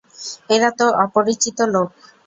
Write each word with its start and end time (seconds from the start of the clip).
এরা 0.49 0.69
তো 0.79 0.85
অপরিচিত 1.03 1.57
লোক। 1.73 1.89